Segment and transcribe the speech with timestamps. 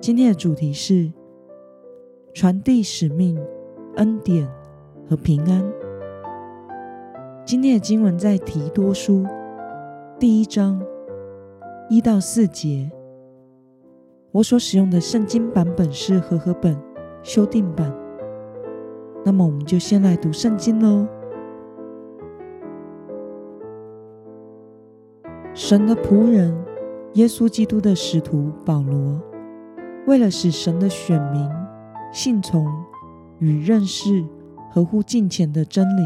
[0.00, 1.10] 今天的主题是
[2.32, 3.38] 传递使命、
[3.96, 4.46] 恩典
[5.08, 5.64] 和平安。
[7.46, 9.24] 今天的经文在提多书
[10.18, 10.80] 第一章
[11.88, 12.90] 一到四节。
[14.32, 16.76] 我所使用的圣经版本是和合本
[17.22, 17.92] 修订版。
[19.24, 21.06] 那么，我们就先来读圣经喽。
[25.54, 26.52] 神的仆人，
[27.14, 29.18] 耶稣基督的使徒保罗。
[30.06, 31.50] 为了使神的选民
[32.12, 32.66] 信从
[33.38, 34.24] 与认识
[34.70, 36.02] 合乎近前的真理，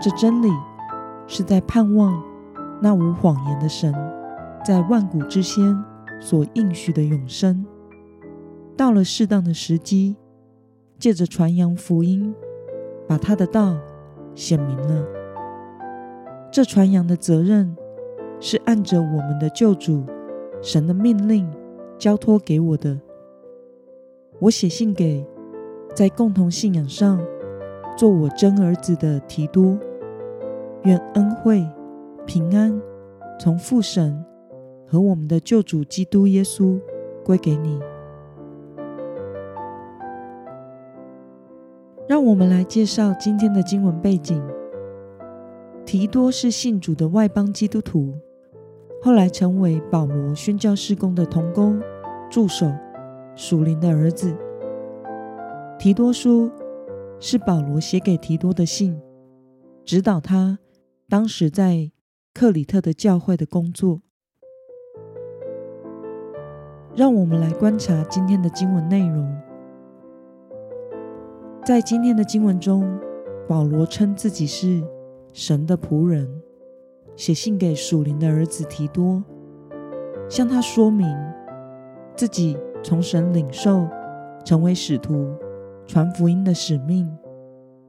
[0.00, 0.48] 这真理
[1.26, 2.22] 是在盼望
[2.80, 3.94] 那无谎言的神
[4.64, 5.76] 在万古之先
[6.20, 7.64] 所应许的永生，
[8.76, 10.16] 到了适当的时机，
[10.98, 12.34] 借着传扬福音，
[13.08, 13.76] 把他的道
[14.34, 15.06] 显明了。
[16.52, 17.74] 这传扬的责任
[18.40, 20.04] 是按着我们的救主
[20.60, 21.48] 神的命令。
[22.00, 22.98] 交托给我的，
[24.38, 25.22] 我写信给
[25.94, 27.20] 在共同信仰上
[27.94, 29.78] 做我真儿子的提多，
[30.84, 31.62] 愿恩惠
[32.24, 32.80] 平安
[33.38, 34.24] 从父神
[34.86, 36.80] 和我们的救主基督耶稣
[37.22, 37.78] 归给你。
[42.08, 44.42] 让我们来介绍今天的经文背景：
[45.84, 48.14] 提多是信主的外邦基督徒。
[49.02, 51.80] 后来成为保罗宣教事工的同工、
[52.30, 52.70] 助手、
[53.34, 54.36] 属灵的儿子。
[55.78, 56.50] 提多书
[57.18, 59.00] 是保罗写给提多的信，
[59.86, 60.58] 指导他
[61.08, 61.90] 当时在
[62.34, 64.02] 克里特的教会的工作。
[66.94, 69.34] 让我们来观察今天的经文内容。
[71.64, 72.98] 在今天的经文中，
[73.48, 74.82] 保罗称自己是
[75.32, 76.39] 神的仆人。
[77.20, 79.22] 写信给属灵的儿子提多，
[80.26, 81.06] 向他说明
[82.16, 83.86] 自己从神领受
[84.42, 85.30] 成为使徒、
[85.86, 87.14] 传福音的使命，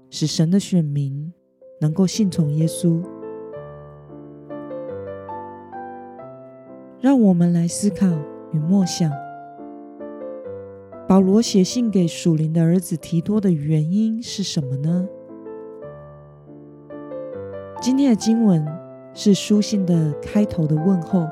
[0.09, 1.31] 使神的选民
[1.79, 3.01] 能够信从耶稣。
[6.99, 8.05] 让我们来思考
[8.51, 9.09] 与默想：
[11.07, 15.07] 保罗写信给属灵的儿子提多的原因是什么呢？
[17.81, 18.90] 今天的经文。
[19.13, 21.27] 是书信的开头的问候，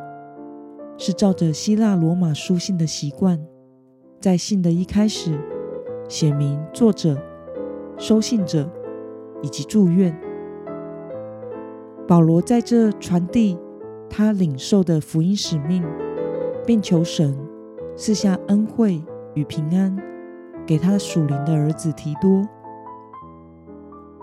[0.97, 3.39] 是照着希腊罗马书信的习惯，
[4.19, 5.39] 在信的一开始
[6.09, 7.17] 写明作者、
[7.97, 8.69] 收信者
[9.41, 10.13] 以及祝愿。
[12.05, 13.57] 保罗在这传递
[14.09, 15.81] 他领受的福音使命，
[16.65, 17.37] 并求神
[17.95, 19.01] 赐下恩惠
[19.35, 19.97] 与平安
[20.65, 22.45] 给他属灵的儿子提多。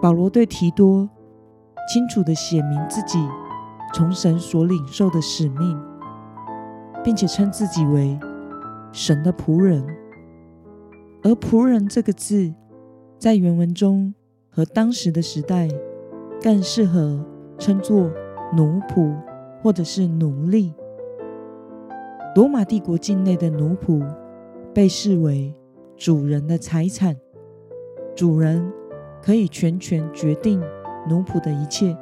[0.03, 1.09] 保罗对提多
[1.91, 3.19] 清楚地写明自己。
[3.97, 5.75] 从神所领受的使命，
[7.03, 8.21] 并且称自己为
[8.93, 9.83] 神的仆人，
[11.23, 12.53] 而“仆人”这个字
[13.19, 14.13] 在原文中
[14.51, 15.67] 和当时的时代
[16.43, 17.25] 更适合
[17.57, 18.11] 称作
[18.55, 19.17] 奴仆
[19.63, 20.75] 或者是奴隶。
[22.35, 24.07] 罗马帝国境内的奴仆
[24.75, 25.55] 被视为
[25.97, 27.17] 主人的财产，
[28.15, 28.71] 主人
[29.23, 30.61] 可以全权决定
[31.09, 31.97] 奴仆的一切。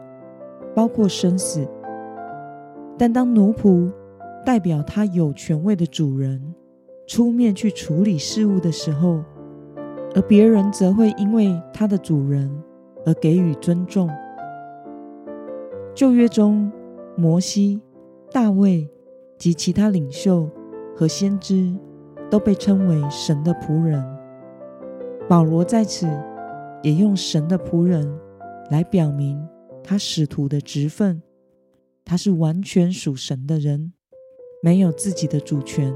[0.74, 1.64] 包括生死，
[2.96, 3.92] 但当奴仆
[4.44, 6.54] 代表他有权位的主人
[7.06, 9.22] 出面去处理事务的时候，
[10.14, 12.50] 而别人则会因为他的主人
[13.04, 14.08] 而给予尊重。
[15.94, 16.70] 旧约中，
[17.16, 17.80] 摩西、
[18.30, 18.88] 大卫
[19.38, 20.48] 及其他领袖
[20.96, 21.74] 和先知
[22.30, 24.04] 都被称为神的仆人。
[25.28, 26.06] 保罗在此
[26.82, 28.08] 也用神的仆人
[28.70, 29.40] 来表明。
[29.82, 31.20] 他使徒的职分，
[32.04, 33.92] 他是完全属神的人，
[34.62, 35.92] 没有自己的主权，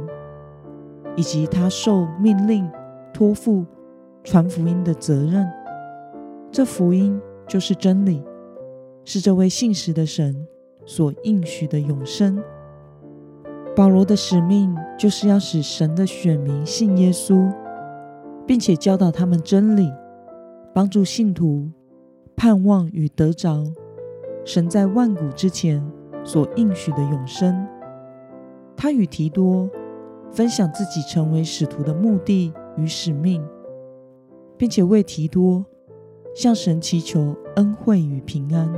[1.16, 2.70] 以及他受命令
[3.12, 3.66] 托付
[4.24, 5.46] 传福音的责任。
[6.50, 8.22] 这福音就是真理，
[9.04, 10.46] 是这位信实的神
[10.86, 12.42] 所应许的永生。
[13.76, 17.52] 保罗的使命就是要使神的选民信耶稣，
[18.46, 19.92] 并且教导他们真理，
[20.72, 21.70] 帮助信徒。
[22.36, 23.64] 盼望与得着
[24.44, 25.84] 神在万古之前
[26.28, 27.66] 所应许的永生。
[28.76, 29.66] 他与提多
[30.30, 33.42] 分享自己成为使徒的目的与使命，
[34.58, 35.64] 并且为提多
[36.34, 38.70] 向神祈求恩惠与平安。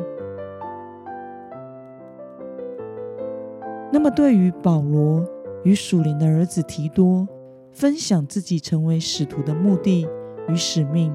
[3.92, 5.26] 那么，对于保罗
[5.64, 7.26] 与属灵的儿子提多
[7.72, 10.06] 分享自己成为使徒的目的
[10.48, 11.12] 与使命，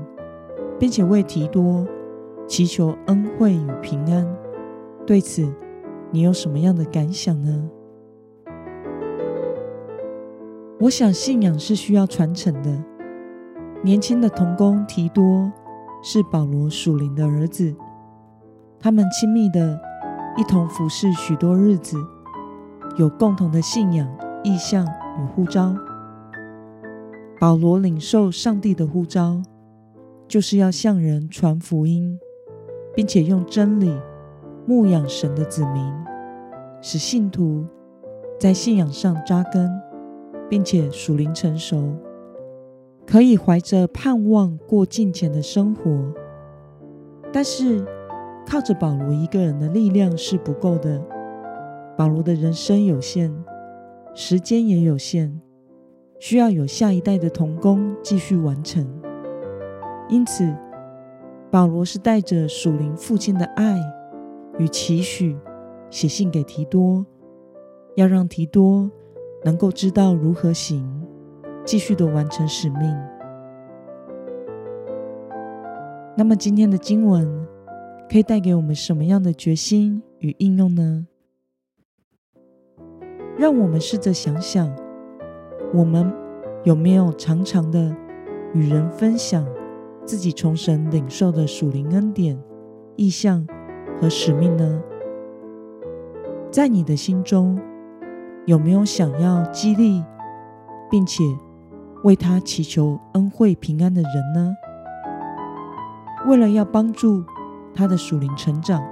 [0.78, 1.88] 并且为提多
[2.46, 4.28] 祈求恩惠与平安，
[5.08, 5.50] 对此
[6.12, 7.70] 你有什么样的感想呢？
[10.80, 12.84] 我想，信仰是需要传承的。
[13.84, 15.52] 年轻的童工提多
[16.04, 17.76] 是保罗属灵的儿子，
[18.80, 19.80] 他们亲密的
[20.38, 21.98] 一同服侍许多日子，
[22.98, 24.08] 有共同的信仰、
[24.44, 25.76] 意向与呼召。
[27.40, 29.42] 保罗领受上帝的呼召，
[30.28, 32.20] 就是要向人传福音，
[32.96, 33.96] 并且用真理
[34.66, 35.94] 牧养神的子民，
[36.82, 37.66] 使信徒
[38.40, 39.70] 在信仰上扎根。
[40.48, 41.96] 并且属灵成熟，
[43.04, 46.14] 可以怀着盼望过近前的生活。
[47.34, 47.84] 但是，
[48.46, 51.02] 靠着保罗一个人的力量是不够的。
[51.98, 53.34] 保罗的人生有限，
[54.14, 55.42] 时间也有限，
[56.20, 58.88] 需要有下一代的童工继续完成。
[60.10, 60.48] 因此，
[61.50, 63.82] 保罗是带着属灵父亲的爱
[64.58, 65.38] 与期许，
[65.90, 67.06] 写信给提多，
[67.96, 68.90] 要让提多。
[69.44, 70.84] 能够知道如何行，
[71.64, 72.82] 继续的完成使命。
[76.18, 77.48] 那么今天的经文
[78.10, 81.06] 可以带给我们什么样的决心与应用呢？
[83.38, 84.76] 让我们试着想想，
[85.76, 86.12] 我们
[86.64, 87.96] 有没有常常的
[88.56, 89.46] 与人分享
[90.06, 92.42] 自己从神领受的属灵恩典、
[92.96, 93.46] 意向
[94.00, 94.82] 和使命呢？
[96.52, 97.60] 在你的心中。
[98.46, 100.04] 有没有想要激励，
[100.88, 101.24] 并且
[102.04, 104.56] 为他祈求恩惠平安的人呢？
[106.28, 107.24] 为了要帮助
[107.74, 108.84] 他的属灵成长，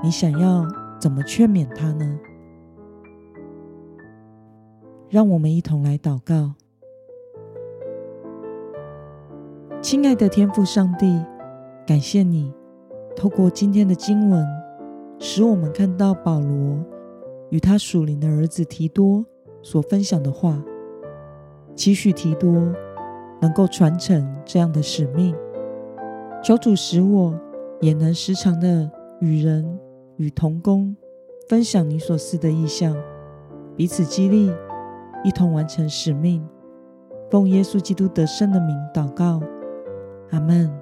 [0.00, 0.64] 你想要
[1.00, 2.20] 怎么劝勉他呢？
[5.08, 6.52] 让我们一同来祷告。
[9.80, 11.20] 亲爱的天父上帝，
[11.84, 12.54] 感谢你
[13.20, 14.42] 透过今天的经文，
[15.18, 16.82] 使我们看到保罗。
[17.50, 19.22] 与他属灵的儿子提多
[19.60, 20.58] 所分享的话，
[21.76, 22.50] 期许提多
[23.42, 25.36] 能够传承这样的使命。
[26.42, 27.38] 求主使我
[27.82, 28.90] 也能时常的
[29.20, 29.78] 与人
[30.16, 30.96] 与同工
[31.46, 32.96] 分享你所思的意象，
[33.76, 34.50] 彼此激励，
[35.22, 36.42] 一同完成使命。
[37.30, 39.42] 奉耶稣基督得胜的名祷告，
[40.30, 40.72] 阿门。